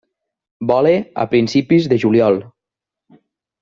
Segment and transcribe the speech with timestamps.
[0.71, 2.43] Vola a principis de juliol.